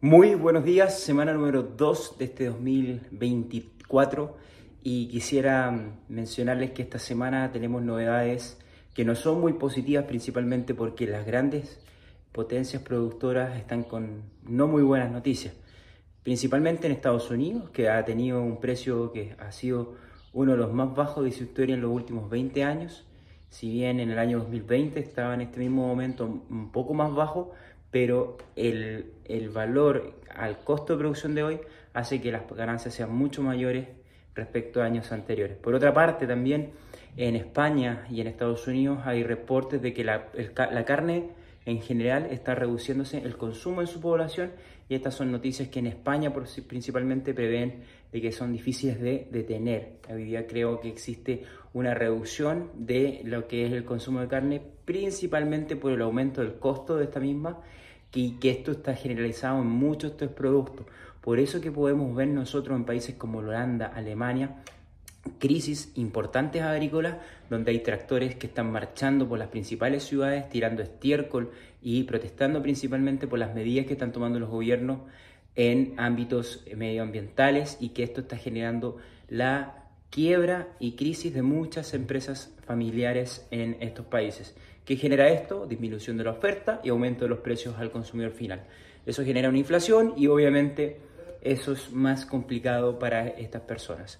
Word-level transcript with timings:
Muy 0.00 0.36
buenos 0.36 0.64
días, 0.64 1.00
semana 1.00 1.32
número 1.32 1.64
2 1.64 2.18
de 2.18 2.26
este 2.26 2.44
2024 2.44 4.36
y 4.84 5.08
quisiera 5.08 5.76
mencionarles 6.08 6.70
que 6.70 6.82
esta 6.82 7.00
semana 7.00 7.50
tenemos 7.50 7.82
novedades 7.82 8.60
que 8.94 9.04
no 9.04 9.16
son 9.16 9.40
muy 9.40 9.54
positivas 9.54 10.04
principalmente 10.04 10.72
porque 10.72 11.08
las 11.08 11.26
grandes 11.26 11.80
potencias 12.30 12.80
productoras 12.80 13.58
están 13.58 13.82
con 13.82 14.22
no 14.44 14.68
muy 14.68 14.84
buenas 14.84 15.10
noticias, 15.10 15.54
principalmente 16.22 16.86
en 16.86 16.92
Estados 16.92 17.28
Unidos 17.32 17.68
que 17.70 17.88
ha 17.88 18.04
tenido 18.04 18.40
un 18.40 18.60
precio 18.60 19.10
que 19.10 19.34
ha 19.40 19.50
sido 19.50 19.96
uno 20.32 20.52
de 20.52 20.58
los 20.58 20.72
más 20.72 20.94
bajos 20.94 21.24
de 21.24 21.32
su 21.32 21.42
historia 21.42 21.74
en 21.74 21.80
los 21.80 21.90
últimos 21.90 22.30
20 22.30 22.62
años, 22.62 23.04
si 23.50 23.68
bien 23.68 23.98
en 23.98 24.10
el 24.10 24.20
año 24.20 24.38
2020 24.38 25.00
estaba 25.00 25.34
en 25.34 25.40
este 25.40 25.58
mismo 25.58 25.88
momento 25.88 26.24
un 26.24 26.70
poco 26.70 26.94
más 26.94 27.12
bajo, 27.12 27.52
pero 27.90 28.36
el, 28.56 29.12
el, 29.24 29.48
valor 29.48 30.14
al 30.34 30.58
costo 30.58 30.94
de 30.94 30.98
producción 30.98 31.34
de 31.34 31.42
hoy 31.42 31.60
hace 31.94 32.20
que 32.20 32.30
las 32.30 32.42
ganancias 32.54 32.94
sean 32.94 33.14
mucho 33.14 33.42
mayores 33.42 33.88
respecto 34.34 34.82
a 34.82 34.84
años 34.84 35.10
anteriores. 35.10 35.56
Por 35.56 35.74
otra 35.74 35.92
parte, 35.92 36.26
también 36.26 36.72
en 37.16 37.34
España 37.34 38.06
y 38.10 38.20
en 38.20 38.26
Estados 38.26 38.66
Unidos 38.68 39.00
hay 39.04 39.24
reportes 39.24 39.82
de 39.82 39.92
que 39.92 40.04
la, 40.04 40.28
la 40.56 40.84
carne 40.84 41.30
en 41.68 41.82
general 41.82 42.28
está 42.30 42.54
reduciéndose 42.54 43.18
el 43.18 43.36
consumo 43.36 43.82
en 43.82 43.86
su 43.86 44.00
población 44.00 44.52
y 44.88 44.94
estas 44.94 45.14
son 45.14 45.30
noticias 45.30 45.68
que 45.68 45.80
en 45.80 45.86
España 45.88 46.32
principalmente 46.66 47.34
prevén 47.34 47.82
de 48.10 48.22
que 48.22 48.32
son 48.32 48.54
difíciles 48.54 48.98
de 48.98 49.28
detener. 49.30 49.98
Hoy 50.10 50.24
día 50.24 50.46
creo 50.46 50.80
que 50.80 50.88
existe 50.88 51.42
una 51.74 51.92
reducción 51.92 52.70
de 52.74 53.20
lo 53.24 53.46
que 53.46 53.66
es 53.66 53.72
el 53.72 53.84
consumo 53.84 54.20
de 54.20 54.28
carne, 54.28 54.62
principalmente 54.86 55.76
por 55.76 55.92
el 55.92 56.00
aumento 56.00 56.40
del 56.40 56.58
costo 56.58 56.96
de 56.96 57.04
esta 57.04 57.20
misma 57.20 57.60
y 58.14 58.38
que 58.38 58.48
esto 58.48 58.72
está 58.72 58.94
generalizado 58.94 59.60
en 59.60 59.68
muchos 59.68 60.12
de 60.12 60.24
estos 60.24 60.38
productos. 60.38 60.86
Por 61.20 61.38
eso 61.38 61.60
que 61.60 61.70
podemos 61.70 62.16
ver 62.16 62.28
nosotros 62.28 62.78
en 62.78 62.86
países 62.86 63.16
como 63.16 63.40
Holanda, 63.40 63.88
Alemania, 63.88 64.62
crisis 65.38 65.92
importantes 65.94 66.62
agrícolas, 66.62 67.16
donde 67.50 67.70
hay 67.70 67.80
tractores 67.80 68.36
que 68.36 68.46
están 68.46 68.70
marchando 68.70 69.28
por 69.28 69.38
las 69.38 69.48
principales 69.48 70.04
ciudades, 70.04 70.48
tirando 70.48 70.82
estiércol 70.82 71.50
y 71.82 72.04
protestando 72.04 72.62
principalmente 72.62 73.26
por 73.26 73.38
las 73.38 73.54
medidas 73.54 73.86
que 73.86 73.92
están 73.92 74.12
tomando 74.12 74.38
los 74.38 74.50
gobiernos 74.50 75.00
en 75.54 75.94
ámbitos 75.96 76.64
medioambientales 76.76 77.78
y 77.80 77.90
que 77.90 78.04
esto 78.04 78.20
está 78.20 78.36
generando 78.36 78.96
la 79.28 79.84
quiebra 80.10 80.68
y 80.78 80.92
crisis 80.92 81.34
de 81.34 81.42
muchas 81.42 81.94
empresas 81.94 82.54
familiares 82.64 83.46
en 83.50 83.76
estos 83.80 84.06
países. 84.06 84.54
¿Qué 84.84 84.96
genera 84.96 85.28
esto? 85.28 85.66
Disminución 85.66 86.16
de 86.16 86.24
la 86.24 86.30
oferta 86.30 86.80
y 86.82 86.88
aumento 86.88 87.24
de 87.24 87.30
los 87.30 87.40
precios 87.40 87.76
al 87.76 87.90
consumidor 87.90 88.32
final. 88.32 88.64
Eso 89.04 89.24
genera 89.24 89.48
una 89.48 89.58
inflación 89.58 90.14
y 90.16 90.28
obviamente 90.28 91.00
eso 91.42 91.72
es 91.72 91.92
más 91.92 92.24
complicado 92.24 92.98
para 92.98 93.28
estas 93.28 93.62
personas 93.62 94.18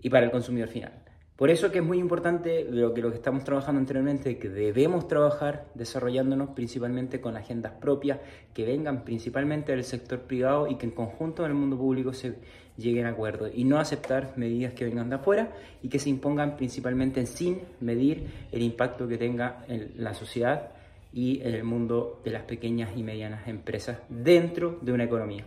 y 0.00 0.10
para 0.10 0.26
el 0.26 0.30
consumidor 0.30 0.68
final. 0.68 0.92
Por 1.38 1.50
eso 1.50 1.70
que 1.70 1.78
es 1.78 1.84
muy 1.84 1.98
importante 1.98 2.66
lo 2.68 2.92
que, 2.92 3.00
lo 3.00 3.10
que 3.10 3.16
estamos 3.16 3.44
trabajando 3.44 3.78
anteriormente, 3.78 4.38
que 4.38 4.48
debemos 4.48 5.06
trabajar 5.06 5.66
desarrollándonos 5.74 6.48
principalmente 6.50 7.20
con 7.20 7.36
agendas 7.36 7.74
propias 7.80 8.18
que 8.52 8.64
vengan 8.64 9.04
principalmente 9.04 9.70
del 9.70 9.84
sector 9.84 10.22
privado 10.22 10.66
y 10.66 10.74
que 10.74 10.86
en 10.86 10.90
conjunto 10.90 11.44
en 11.44 11.52
el 11.52 11.56
mundo 11.56 11.78
público 11.78 12.12
se 12.12 12.34
lleguen 12.76 13.06
a 13.06 13.10
acuerdos 13.10 13.52
y 13.54 13.62
no 13.62 13.78
aceptar 13.78 14.32
medidas 14.34 14.72
que 14.72 14.84
vengan 14.84 15.10
de 15.10 15.14
afuera 15.14 15.52
y 15.80 15.88
que 15.88 16.00
se 16.00 16.10
impongan 16.10 16.56
principalmente 16.56 17.24
sin 17.24 17.60
medir 17.78 18.26
el 18.50 18.62
impacto 18.62 19.06
que 19.06 19.16
tenga 19.16 19.64
en 19.68 19.92
la 19.96 20.14
sociedad 20.14 20.70
y 21.12 21.40
en 21.42 21.54
el 21.54 21.62
mundo 21.62 22.20
de 22.24 22.32
las 22.32 22.42
pequeñas 22.42 22.90
y 22.96 23.04
medianas 23.04 23.46
empresas 23.46 23.98
dentro 24.08 24.80
de 24.82 24.92
una 24.92 25.04
economía. 25.04 25.44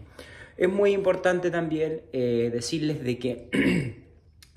Es 0.56 0.70
muy 0.70 0.92
importante 0.92 1.52
también 1.52 2.02
eh, 2.14 2.50
decirles 2.54 3.04
de 3.04 3.18
que 3.18 3.98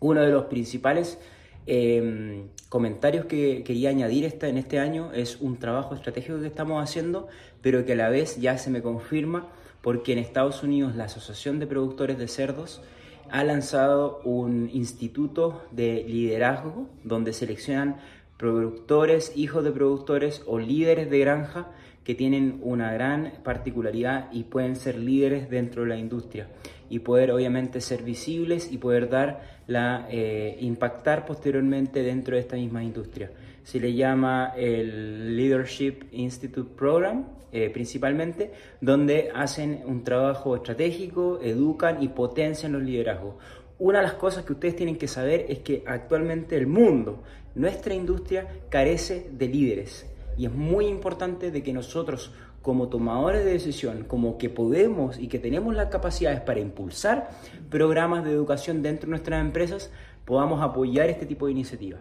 Uno 0.04 0.20
de 0.20 0.30
los 0.30 0.44
principales 0.44 1.18
em, 1.64 2.48
comentarios 2.68 3.24
que 3.24 3.64
quería 3.64 3.88
añadir 3.88 4.36
en 4.42 4.58
este 4.58 4.78
año 4.78 5.14
es 5.14 5.40
un 5.40 5.56
trabajo 5.56 5.94
estratégico 5.94 6.38
que 6.40 6.46
estamos 6.46 6.84
haciendo, 6.84 7.26
pero 7.62 7.86
que 7.86 7.94
a 7.94 7.96
la 7.96 8.10
vez 8.10 8.38
ya 8.38 8.58
se 8.58 8.68
me 8.68 8.82
confirma 8.82 9.48
porque 9.80 10.12
en 10.12 10.18
Estados 10.18 10.62
Unidos 10.62 10.94
la 10.94 11.04
Asociación 11.04 11.58
de 11.58 11.66
Productores 11.66 12.18
de 12.18 12.28
Cerdos 12.28 12.82
ha 13.30 13.44
lanzado 13.44 14.20
un 14.24 14.68
instituto 14.74 15.62
de 15.70 16.04
liderazgo 16.06 16.86
donde 17.02 17.32
seleccionan 17.32 17.96
productores, 18.36 19.32
hijos 19.34 19.64
de 19.64 19.72
productores 19.72 20.42
o 20.44 20.58
líderes 20.58 21.08
de 21.08 21.18
granja 21.18 21.68
que 22.04 22.14
tienen 22.14 22.60
una 22.62 22.92
gran 22.92 23.32
particularidad 23.42 24.30
y 24.30 24.44
pueden 24.44 24.76
ser 24.76 24.98
líderes 24.98 25.48
dentro 25.48 25.82
de 25.82 25.88
la 25.88 25.96
industria 25.96 26.48
y 26.90 26.98
poder 26.98 27.32
obviamente 27.32 27.80
ser 27.80 28.02
visibles 28.02 28.70
y 28.70 28.78
poder 28.78 29.08
dar 29.08 29.40
la 29.66 30.06
eh, 30.10 30.58
impactar 30.60 31.24
posteriormente 31.24 32.02
dentro 32.02 32.36
de 32.36 32.42
esta 32.42 32.56
misma 32.56 32.84
industria. 32.84 33.30
Se 33.62 33.80
le 33.80 33.94
llama 33.94 34.52
el 34.54 35.34
Leadership 35.34 36.04
Institute 36.12 36.70
Program 36.76 37.24
eh, 37.56 37.70
principalmente, 37.70 38.50
donde 38.80 39.30
hacen 39.32 39.82
un 39.86 40.02
trabajo 40.02 40.56
estratégico, 40.56 41.38
educan 41.40 42.02
y 42.02 42.08
potencian 42.08 42.72
los 42.72 42.82
liderazgos. 42.82 43.36
Una 43.78 43.98
de 44.00 44.04
las 44.06 44.14
cosas 44.14 44.44
que 44.44 44.54
ustedes 44.54 44.74
tienen 44.74 44.98
que 44.98 45.06
saber 45.06 45.46
es 45.48 45.60
que 45.60 45.84
actualmente 45.86 46.56
el 46.56 46.66
mundo, 46.66 47.22
nuestra 47.54 47.94
industria, 47.94 48.48
carece 48.68 49.28
de 49.30 49.46
líderes 49.46 50.04
y 50.36 50.46
es 50.46 50.52
muy 50.52 50.86
importante 50.86 51.50
de 51.50 51.62
que 51.62 51.72
nosotros 51.72 52.32
como 52.62 52.88
tomadores 52.88 53.44
de 53.44 53.52
decisión, 53.52 54.04
como 54.04 54.38
que 54.38 54.48
podemos 54.48 55.18
y 55.18 55.28
que 55.28 55.38
tenemos 55.38 55.74
las 55.74 55.88
capacidades 55.88 56.40
para 56.40 56.60
impulsar 56.60 57.28
programas 57.68 58.24
de 58.24 58.32
educación 58.32 58.82
dentro 58.82 59.06
de 59.06 59.10
nuestras 59.10 59.42
empresas, 59.42 59.90
podamos 60.24 60.62
apoyar 60.62 61.10
este 61.10 61.26
tipo 61.26 61.44
de 61.44 61.52
iniciativas. 61.52 62.00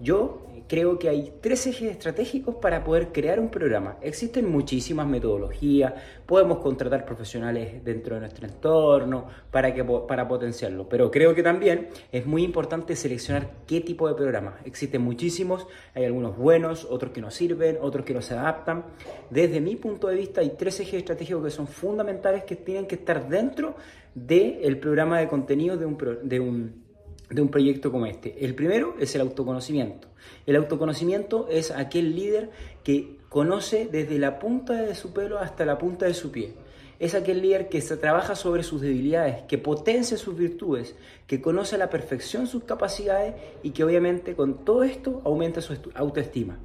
Yo 0.00 0.48
creo 0.68 0.98
que 0.98 1.08
hay 1.08 1.32
tres 1.40 1.66
ejes 1.66 1.90
estratégicos 1.90 2.54
para 2.56 2.84
poder 2.84 3.08
crear 3.08 3.40
un 3.40 3.48
programa. 3.48 3.96
Existen 4.02 4.50
muchísimas 4.50 5.06
metodologías, 5.06 5.94
podemos 6.26 6.58
contratar 6.58 7.04
profesionales 7.04 7.82
dentro 7.84 8.14
de 8.14 8.20
nuestro 8.20 8.46
entorno 8.46 9.26
para, 9.50 9.74
que, 9.74 9.82
para 9.84 10.28
potenciarlo, 10.28 10.88
pero 10.88 11.10
creo 11.10 11.34
que 11.34 11.42
también 11.42 11.88
es 12.12 12.26
muy 12.26 12.44
importante 12.44 12.94
seleccionar 12.94 13.50
qué 13.66 13.80
tipo 13.80 14.06
de 14.08 14.14
programa. 14.14 14.58
Existen 14.64 15.02
muchísimos, 15.02 15.66
hay 15.94 16.04
algunos 16.04 16.36
buenos, 16.36 16.86
otros 16.88 17.12
que 17.12 17.20
no 17.20 17.30
sirven, 17.30 17.78
otros 17.80 18.04
que 18.04 18.14
no 18.14 18.22
se 18.22 18.34
adaptan. 18.34 18.84
Desde 19.30 19.60
mi 19.60 19.76
punto 19.76 20.08
de 20.08 20.16
vista 20.16 20.42
hay 20.42 20.50
tres 20.50 20.78
ejes 20.80 20.94
estratégicos 20.94 21.44
que 21.44 21.50
son 21.50 21.66
fundamentales 21.66 22.44
que 22.44 22.56
tienen 22.56 22.86
que 22.86 22.96
estar 22.96 23.28
dentro 23.28 23.74
del 24.14 24.78
programa 24.78 25.18
de 25.18 25.28
contenido 25.28 25.76
de 25.76 25.86
un, 25.86 25.98
de 26.22 26.40
un 26.40 26.87
de 27.30 27.42
un 27.42 27.48
proyecto 27.48 27.92
como 27.92 28.06
este. 28.06 28.44
El 28.44 28.54
primero 28.54 28.94
es 28.98 29.14
el 29.14 29.20
autoconocimiento. 29.20 30.08
El 30.46 30.56
autoconocimiento 30.56 31.48
es 31.50 31.70
aquel 31.70 32.14
líder 32.14 32.50
que 32.84 33.18
conoce 33.28 33.88
desde 33.90 34.18
la 34.18 34.38
punta 34.38 34.74
de 34.74 34.94
su 34.94 35.12
pelo 35.12 35.38
hasta 35.38 35.64
la 35.64 35.78
punta 35.78 36.06
de 36.06 36.14
su 36.14 36.30
pie. 36.30 36.52
Es 36.98 37.14
aquel 37.14 37.42
líder 37.42 37.68
que 37.68 37.80
se 37.80 37.96
trabaja 37.96 38.34
sobre 38.34 38.64
sus 38.64 38.80
debilidades, 38.80 39.42
que 39.42 39.58
potencia 39.58 40.16
sus 40.16 40.36
virtudes, 40.36 40.96
que 41.26 41.40
conoce 41.40 41.76
a 41.76 41.78
la 41.78 41.90
perfección 41.90 42.46
sus 42.46 42.64
capacidades 42.64 43.34
y 43.62 43.70
que 43.70 43.84
obviamente 43.84 44.34
con 44.34 44.64
todo 44.64 44.82
esto 44.82 45.22
aumenta 45.24 45.60
su 45.60 45.74
autoestima. 45.94 46.58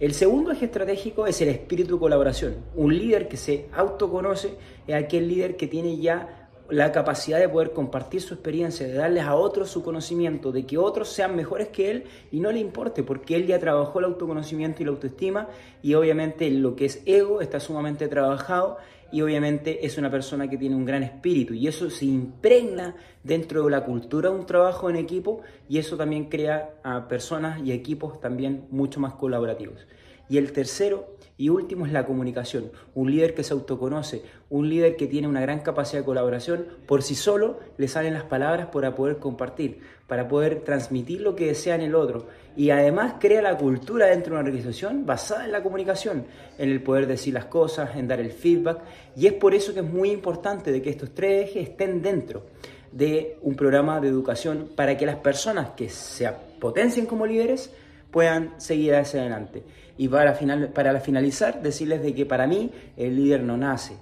El 0.00 0.14
segundo 0.14 0.52
eje 0.52 0.66
estratégico 0.66 1.26
es 1.26 1.40
el 1.42 1.48
espíritu 1.48 1.94
de 1.94 2.00
colaboración. 2.00 2.54
Un 2.76 2.96
líder 2.96 3.26
que 3.26 3.36
se 3.36 3.66
autoconoce 3.72 4.52
es 4.86 4.94
aquel 4.94 5.28
líder 5.28 5.56
que 5.56 5.66
tiene 5.66 5.98
ya 5.98 6.37
la 6.70 6.92
capacidad 6.92 7.38
de 7.38 7.48
poder 7.48 7.72
compartir 7.72 8.20
su 8.20 8.34
experiencia, 8.34 8.86
de 8.86 8.94
darles 8.94 9.24
a 9.24 9.34
otros 9.34 9.70
su 9.70 9.82
conocimiento, 9.82 10.52
de 10.52 10.66
que 10.66 10.76
otros 10.78 11.08
sean 11.08 11.34
mejores 11.34 11.68
que 11.68 11.90
él 11.90 12.04
y 12.30 12.40
no 12.40 12.52
le 12.52 12.60
importe, 12.60 13.02
porque 13.02 13.36
él 13.36 13.46
ya 13.46 13.58
trabajó 13.58 13.98
el 13.98 14.06
autoconocimiento 14.06 14.82
y 14.82 14.84
la 14.84 14.92
autoestima 14.92 15.48
y 15.82 15.94
obviamente 15.94 16.50
lo 16.50 16.76
que 16.76 16.86
es 16.86 17.02
ego 17.06 17.40
está 17.40 17.58
sumamente 17.60 18.08
trabajado 18.08 18.76
y 19.10 19.22
obviamente 19.22 19.86
es 19.86 19.96
una 19.96 20.10
persona 20.10 20.48
que 20.48 20.58
tiene 20.58 20.76
un 20.76 20.84
gran 20.84 21.02
espíritu 21.02 21.54
y 21.54 21.66
eso 21.66 21.88
se 21.88 22.04
impregna 22.04 22.94
dentro 23.24 23.64
de 23.64 23.70
la 23.70 23.84
cultura 23.84 24.28
de 24.28 24.36
un 24.36 24.44
trabajo 24.44 24.90
en 24.90 24.96
equipo 24.96 25.40
y 25.68 25.78
eso 25.78 25.96
también 25.96 26.26
crea 26.26 26.74
a 26.82 27.08
personas 27.08 27.60
y 27.64 27.72
equipos 27.72 28.20
también 28.20 28.66
mucho 28.70 29.00
más 29.00 29.14
colaborativos. 29.14 29.86
Y 30.28 30.36
el 30.36 30.52
tercero 30.52 31.16
y 31.38 31.48
último 31.48 31.86
es 31.86 31.92
la 31.92 32.04
comunicación. 32.04 32.72
Un 32.94 33.12
líder 33.12 33.34
que 33.34 33.44
se 33.44 33.54
autoconoce, 33.54 34.22
un 34.50 34.68
líder 34.68 34.96
que 34.96 35.06
tiene 35.06 35.28
una 35.28 35.40
gran 35.40 35.60
capacidad 35.60 36.02
de 36.02 36.04
colaboración, 36.04 36.66
por 36.84 37.02
sí 37.02 37.14
solo 37.14 37.60
le 37.78 37.86
salen 37.86 38.12
las 38.12 38.24
palabras 38.24 38.66
para 38.66 38.94
poder 38.96 39.18
compartir, 39.18 39.78
para 40.08 40.26
poder 40.26 40.62
transmitir 40.62 41.20
lo 41.20 41.36
que 41.36 41.46
desea 41.46 41.76
en 41.76 41.82
el 41.82 41.94
otro. 41.94 42.26
Y 42.56 42.70
además 42.70 43.14
crea 43.20 43.40
la 43.40 43.56
cultura 43.56 44.06
dentro 44.06 44.34
de 44.34 44.40
una 44.40 44.48
organización 44.48 45.06
basada 45.06 45.44
en 45.44 45.52
la 45.52 45.62
comunicación, 45.62 46.26
en 46.58 46.70
el 46.70 46.82
poder 46.82 47.06
decir 47.06 47.32
las 47.32 47.44
cosas, 47.44 47.94
en 47.94 48.08
dar 48.08 48.18
el 48.18 48.32
feedback. 48.32 48.80
Y 49.16 49.28
es 49.28 49.32
por 49.34 49.54
eso 49.54 49.72
que 49.72 49.80
es 49.80 49.86
muy 49.86 50.10
importante 50.10 50.72
de 50.72 50.82
que 50.82 50.90
estos 50.90 51.14
tres 51.14 51.50
ejes 51.50 51.68
estén 51.68 52.02
dentro 52.02 52.46
de 52.90 53.38
un 53.42 53.54
programa 53.54 54.00
de 54.00 54.08
educación 54.08 54.70
para 54.74 54.96
que 54.96 55.06
las 55.06 55.16
personas 55.16 55.70
que 55.76 55.88
se 55.88 56.28
potencien 56.58 57.06
como 57.06 57.26
líderes 57.26 57.70
puedan 58.10 58.60
seguir 58.60 58.94
hacia 58.94 59.20
adelante. 59.20 59.62
Y 59.96 60.08
para, 60.08 60.34
final, 60.34 60.68
para 60.68 60.98
finalizar, 61.00 61.62
decirles 61.62 62.02
de 62.02 62.14
que 62.14 62.26
para 62.26 62.46
mí 62.46 62.70
el 62.96 63.16
líder 63.16 63.42
no 63.42 63.56
nace, 63.56 63.94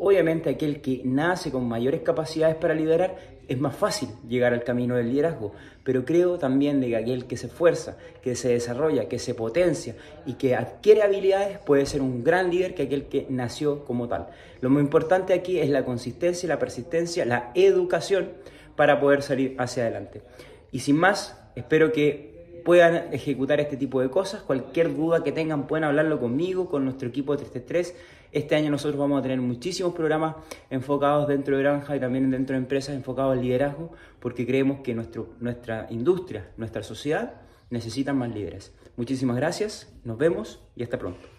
Obviamente 0.00 0.50
aquel 0.50 0.80
que 0.80 1.02
nace 1.04 1.50
con 1.50 1.66
mayores 1.66 2.02
capacidades 2.02 2.54
para 2.54 2.72
liderar 2.72 3.16
es 3.48 3.58
más 3.58 3.74
fácil 3.74 4.08
llegar 4.28 4.52
al 4.52 4.62
camino 4.62 4.94
del 4.94 5.08
liderazgo, 5.08 5.54
pero 5.82 6.04
creo 6.04 6.38
también 6.38 6.80
de 6.80 6.88
que 6.88 6.96
aquel 6.96 7.26
que 7.26 7.36
se 7.36 7.48
esfuerza, 7.48 7.96
que 8.22 8.36
se 8.36 8.50
desarrolla, 8.50 9.08
que 9.08 9.18
se 9.18 9.34
potencia 9.34 9.96
y 10.24 10.34
que 10.34 10.54
adquiere 10.54 11.02
habilidades 11.02 11.58
puede 11.58 11.84
ser 11.84 12.00
un 12.00 12.22
gran 12.22 12.50
líder 12.50 12.76
que 12.76 12.84
aquel 12.84 13.06
que 13.06 13.26
nació 13.28 13.84
como 13.84 14.06
tal. 14.06 14.28
Lo 14.60 14.70
muy 14.70 14.82
importante 14.82 15.32
aquí 15.32 15.58
es 15.58 15.68
la 15.68 15.84
consistencia, 15.84 16.48
la 16.48 16.60
persistencia, 16.60 17.24
la 17.24 17.50
educación 17.54 18.30
para 18.76 19.00
poder 19.00 19.22
salir 19.22 19.56
hacia 19.58 19.82
adelante. 19.82 20.22
Y 20.70 20.78
sin 20.78 20.96
más, 20.96 21.36
espero 21.56 21.90
que 21.90 22.37
puedan 22.68 23.14
ejecutar 23.14 23.60
este 23.60 23.78
tipo 23.78 24.02
de 24.02 24.10
cosas. 24.10 24.42
Cualquier 24.42 24.94
duda 24.94 25.24
que 25.24 25.32
tengan 25.32 25.66
pueden 25.66 25.84
hablarlo 25.84 26.20
conmigo, 26.20 26.68
con 26.68 26.84
nuestro 26.84 27.08
equipo 27.08 27.32
de 27.32 27.38
333. 27.38 27.96
Este 28.30 28.56
año 28.56 28.70
nosotros 28.70 29.00
vamos 29.00 29.20
a 29.20 29.22
tener 29.22 29.40
muchísimos 29.40 29.94
programas 29.94 30.36
enfocados 30.68 31.26
dentro 31.28 31.56
de 31.56 31.62
Granja 31.62 31.96
y 31.96 32.00
también 32.00 32.30
dentro 32.30 32.52
de 32.52 32.58
empresas 32.58 32.94
enfocados 32.94 33.32
al 33.32 33.40
liderazgo, 33.40 33.92
porque 34.20 34.46
creemos 34.46 34.80
que 34.80 34.94
nuestro, 34.94 35.30
nuestra 35.40 35.86
industria, 35.88 36.50
nuestra 36.58 36.82
sociedad 36.82 37.40
necesitan 37.70 38.18
más 38.18 38.34
líderes. 38.34 38.74
Muchísimas 38.98 39.36
gracias, 39.36 39.90
nos 40.04 40.18
vemos 40.18 40.60
y 40.76 40.82
hasta 40.82 40.98
pronto. 40.98 41.37